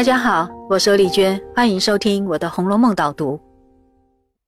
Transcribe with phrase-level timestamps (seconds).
[0.00, 3.38] 大家好，我是丽娟，欢迎收听我的《红楼梦》导读。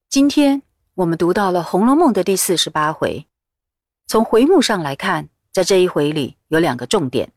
[0.09, 0.63] 今天
[0.95, 3.27] 我们读到了《红楼梦》的第四十八回。
[4.07, 7.31] 从回目上来看，在这一回里有两个重点。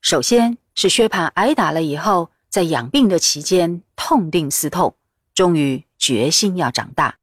[0.00, 4.96] 首先是薛蟠挨打了以后，在养病的期间痛定思痛，
[5.32, 7.18] 终于决心要长大。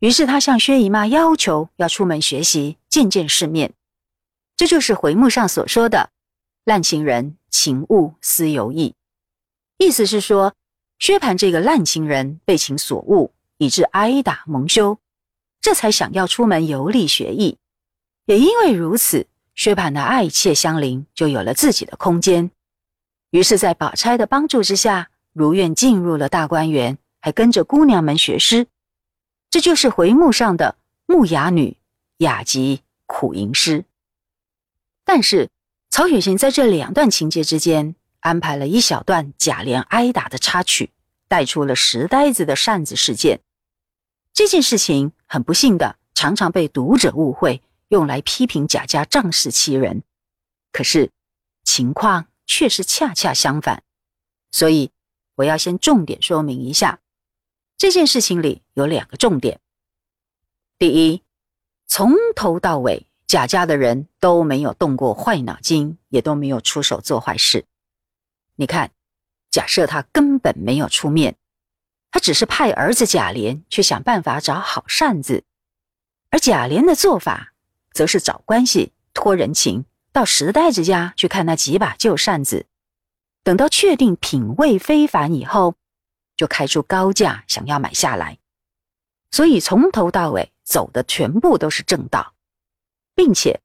[0.00, 3.72] 于是他向薛姨妈要求要出门学习，见见世面。
[4.54, 6.10] 这就是回目上所说的
[6.66, 8.94] “滥情人情误思犹意”，
[9.84, 10.54] 意思是说，
[10.98, 14.98] 薛蟠这个滥情人被情所误，以致挨打蒙羞，
[15.60, 17.58] 这才想要出门游历学艺。
[18.24, 22.50] 也因为如此，薛蟠的爱妾香菱就有了自己的空间。
[23.30, 28.66] 于是，在宝钗的帮助之下，如愿进入了大观园，还跟着姑娘们学诗。
[29.50, 31.76] 这就是回目上的木雅女
[32.16, 33.84] 雅集苦吟诗。
[35.04, 35.50] 但是
[35.90, 40.90] 曹雪芹在这两段情节之间安排了一小段贾琏挨打的插曲，
[41.28, 43.40] 带出了石呆子的扇子事件。
[44.32, 50.02] 这件事情很不幸的，常常被读者误会，用来批评贾家仗势欺人。
[50.72, 51.10] 可是
[51.64, 53.82] 情况却是恰恰相反，
[54.50, 54.90] 所以
[55.34, 57.00] 我要先重点说明一下。
[57.76, 59.60] 这件事情里有两个重点。
[60.78, 61.22] 第一，
[61.86, 67.66] 从头到尾，贾家的人都没有动过坏脑筋，也都没有出手做坏事。
[68.56, 68.90] 你看，
[69.50, 71.36] 假设他根本没有出面，
[72.10, 75.44] 他只是派儿子贾琏去想办法找好扇子，
[76.30, 77.52] 而贾琏的做法，
[77.92, 82.66] 则是找关系、托人情，到石袋子家去看那几把旧扇子，
[83.42, 85.74] 等到确定品味非凡以后。
[86.36, 88.38] 就开出高价想要买下来，
[89.30, 92.34] 所以从头到尾走的全部都是正道，
[93.14, 93.60] 并且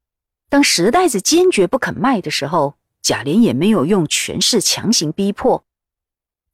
[0.49, 2.75] 当石袋子坚决不肯卖的时候，
[3.09, 5.65] 贾琏也没有用权势强行逼迫，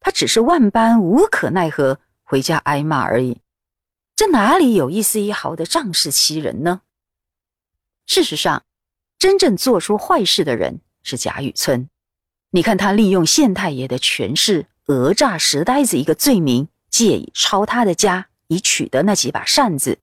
[0.00, 3.42] 他只是万般无可奈何回家挨骂而已。
[4.14, 6.80] 这哪里有一丝一毫的仗势欺人呢？
[8.06, 8.64] 事实上，
[9.18, 11.90] 真正做出坏事的人是贾雨村。
[12.52, 14.68] 你看他利用县太爷的权势。
[14.86, 19.98] 讹诈石呆子一个罪名，借以抄他的家，以取得那几把扇子，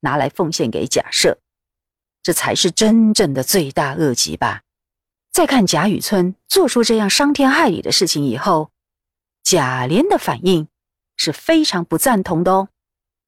[0.00, 1.36] 拿来奉献给贾赦，
[2.20, 4.63] 这才是真正的罪大恶极吧？
[5.34, 8.70] 再看贾雨村做出这样伤天害理的事情以后，
[9.42, 10.68] 贾琏的反应
[11.16, 12.68] 是非常不赞同的哦，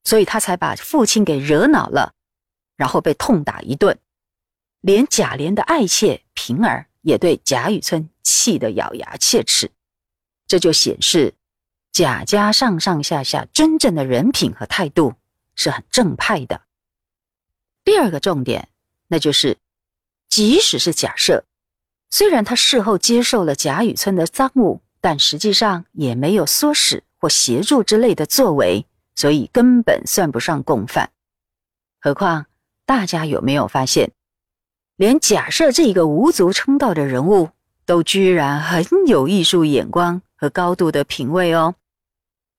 [0.05, 2.13] 所以他才把父亲给惹恼了，
[2.77, 3.99] 然后被痛打一顿，
[4.79, 9.69] 连贾琏的爱妾平儿也对贾雨村气得咬牙切齿。
[10.47, 11.35] 这就显示
[11.91, 15.15] 贾家上上下下真正的人品和态度
[15.55, 16.61] 是很正派的。
[17.83, 18.69] 第二个重点，
[19.07, 19.57] 那就是
[20.29, 21.43] 即使是假设，
[22.09, 28.85] 虽然他事后接受了贾雨村的赃物，但实际上也没有唆使或协助之类的作为，
[29.15, 31.09] 所以根本算不上共犯。
[31.99, 32.45] 何况
[32.85, 34.11] 大家有没有发现，
[34.95, 37.49] 连假设这个无足称道的人物，
[37.85, 40.21] 都居然很有艺术眼光？
[40.39, 41.73] 和高度的品味哦，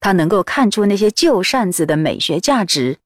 [0.00, 2.98] 他能够看出那些旧扇子的美学价值，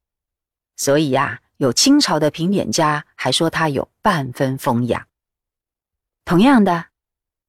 [0.78, 5.06] 所以呀，有清朝的评点家还说他有半分风雅。
[6.25, 6.87] 同样的，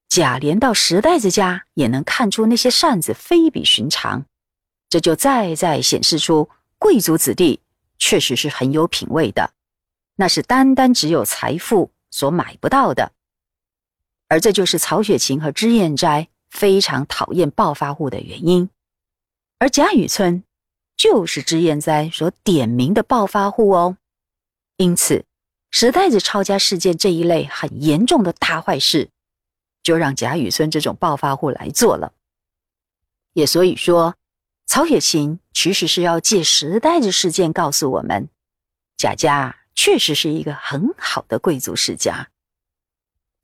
[0.10, 4.26] 贾琏到石呆子家也能看出那些扇子非比寻常，
[4.90, 7.62] 这就再再显示出贵族子弟
[7.98, 9.54] 确实是很有品味的，
[10.16, 13.12] 那是单单只有财富所买不到的，
[14.28, 16.28] 而这就是曹雪芹和脂砚斋。
[16.54, 18.70] 非常讨厌暴发户的原因，
[19.58, 20.44] 而贾雨村
[20.96, 23.98] 就是脂砚斋所点名的暴发户哦。
[24.78, 25.26] 因此，
[25.74, 29.10] 石呆子抄家事件这一类很严重的大坏事，
[29.82, 32.14] 就让贾雨村这种暴发户来做了。
[33.34, 34.16] 也所以说，
[34.68, 38.30] 曹雪芹其实是要借石呆子事件告诉我们，
[38.96, 42.30] 贾家确实是一个很好的贵族世家。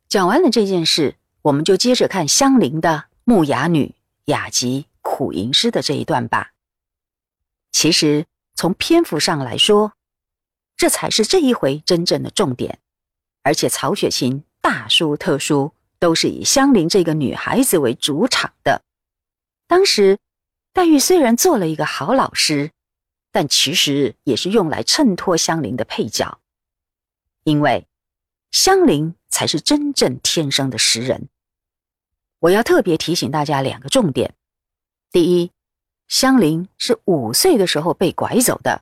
[0.08, 1.16] 讲完了这件事。
[1.42, 3.96] 我们就接着看相邻的木雅女
[4.26, 6.52] 雅集苦吟诗的这一段吧。
[7.72, 9.94] 其实从篇幅上来说，
[10.80, 12.80] 这才是这一回真正的重点。
[13.44, 18.82] 而且曹雪芹大书特书都是以香菱这个女孩子为主场的。
[19.68, 20.20] 当时
[20.72, 22.72] 黛玉虽然做了一个好老师，
[23.34, 26.40] 但其实也是用来衬托香菱的配角，
[27.44, 27.86] 因为
[28.52, 31.28] 香菱才是真正天生的识人。
[32.40, 34.34] 我要特别提醒大家两个重点：
[35.12, 35.52] 第一，
[36.08, 38.82] 香菱是五岁的时候被拐走的，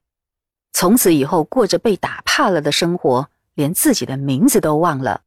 [0.79, 5.23] 从此以后过着被打怕了的生活，连自己的名字都忘了。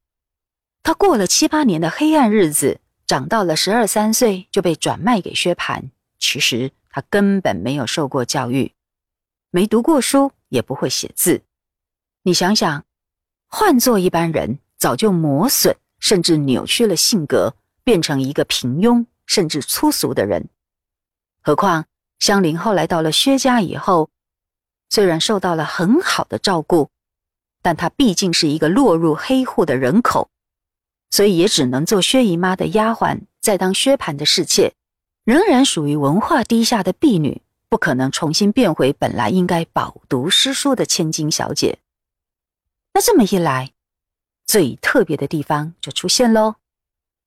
[0.84, 8.72] 他过了七八年的黑暗日子，长到了十二三岁就被转卖给薛蟠，其实他根本没有受过教育，
[9.50, 11.42] 没读过书，也不会写字。
[12.22, 12.84] 你想想，
[13.48, 20.48] 换做一般人，早就磨损，甚至扭曲了性格，变成一个平庸甚至粗俗的人。
[21.42, 21.86] 何况
[22.20, 24.08] 香菱后来到了薛家以后，
[24.90, 26.90] 虽然受到了很好的照顾，
[27.62, 30.28] 但她毕竟是一个落入黑户的人口。
[31.12, 34.74] 所以也只能做薛姨妈的丫鬟，再当薛蟠的侍妾，
[35.24, 41.80] 仍然属于文化低下的婢女，不可能重新变回本来应该饱读诗书的千金小姐。
[42.92, 43.72] 那这么一来，
[44.46, 46.54] 最特别的地方就出现喽。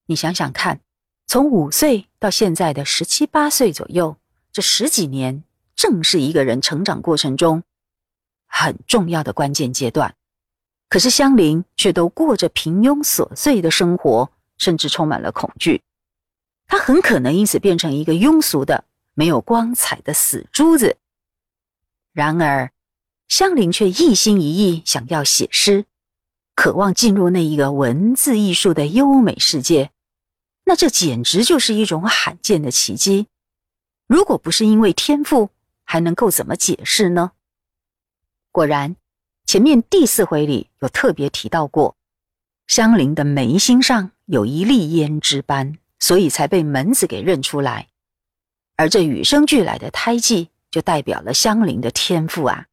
[0.06, 0.80] 你想想看，
[1.26, 4.16] 从五岁到现在的十七八岁左右，
[4.50, 5.44] 这十几年
[5.76, 7.62] 正是一个人成长过程中
[8.46, 10.14] 很重要的关键阶段。
[10.88, 15.82] 可是香菱却都过着平庸琐碎的生活，甚至充满了恐惧。
[16.66, 18.84] 她很可能因此变成一个庸俗的、
[19.14, 20.96] 没有光彩的死珠子。
[22.12, 22.70] 然而，
[23.26, 25.86] 香菱却一心一意想要写诗，
[26.54, 29.90] 渴望进入那一个文字艺术的优美世界。
[30.64, 33.26] 那这简直就是一种罕见的奇迹。
[34.06, 35.50] 如果不是因为天赋，
[35.84, 37.32] 还能够怎么解释呢？
[38.50, 38.96] 果然。
[39.46, 41.96] 前面第四回里有特别提到过，
[42.66, 47.88] 香菱的眉心上有一粒胭脂斑，所以才被门子给认出来。
[48.76, 52.66] 而这与生俱来的胎记，就代表了香菱的天赋啊！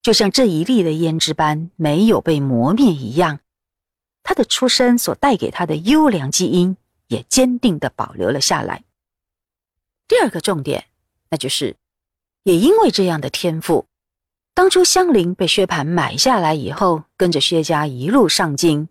[0.00, 3.40] 就像这一粒的胭脂斑没有被磨灭一样，
[4.22, 6.76] 她的出身所带给她的优良基因，
[7.08, 8.84] 也坚定的保留了下来。
[10.06, 10.86] 第二个重点，
[11.28, 11.76] 那就是，
[12.48, 13.84] 也因为这样的天赋。
[14.54, 18.88] 当初香菱被薛蟠买下来以后，跟着薛家一路上京，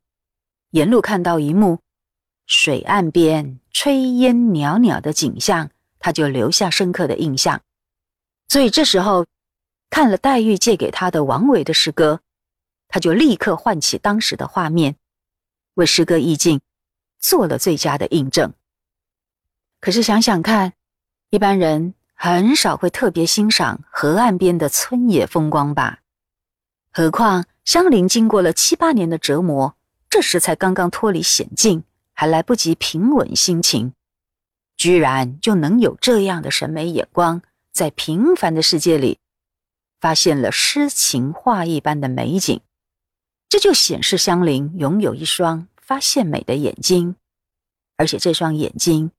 [0.69, 1.80] 沿路看到一幕
[2.45, 7.59] 水岸边炊烟袅袅的景象，他就留下深刻的印象。
[8.48, 9.25] 所以这时候
[9.89, 12.21] 看了黛玉借给他的王维的诗歌，
[12.88, 14.98] 他就立刻唤起当时的画面，
[15.74, 16.62] 为诗歌意境
[17.18, 18.54] 做了最佳的印证。
[19.81, 20.74] 可是想想看，
[21.31, 21.95] 一般人。
[22.19, 26.00] 很少会特别欣赏河岸边的村野风光吧？
[26.92, 29.78] 何况香菱经过了七八年的折磨，
[30.10, 31.84] 这时才刚刚脱离险境，
[32.14, 33.94] 还来不及平稳心情，
[34.75, 39.19] 居然就能有这样的审美眼光，在平凡的世界里
[40.02, 42.60] 发现了诗情画意般的美景，
[43.48, 47.16] 这就显示香菱拥有一双发现美的眼睛，
[47.96, 49.12] 而且这双眼睛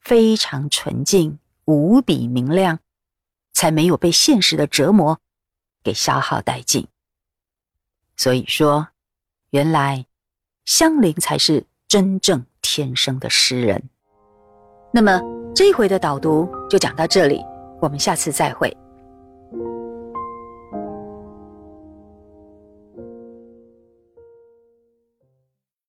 [0.00, 1.38] 非常纯净。
[1.76, 2.78] 无比明亮，
[3.52, 5.18] 才没有被现实的折磨
[5.82, 6.86] 给消耗殆尽。
[8.16, 8.88] 所以说，
[9.50, 10.06] 原来
[10.64, 13.88] 香菱才是真正天生的诗人。
[14.92, 15.20] 那么
[15.54, 17.40] 这一回的导读就讲到这里，
[17.80, 18.76] 我们下次再会。